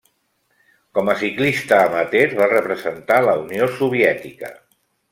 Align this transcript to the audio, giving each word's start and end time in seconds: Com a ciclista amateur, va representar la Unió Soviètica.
Com 0.99 1.11
a 1.13 1.15
ciclista 1.19 1.79
amateur, 1.83 2.35
va 2.41 2.49
representar 2.57 3.23
la 3.31 3.39
Unió 3.47 3.71
Soviètica. 3.79 4.55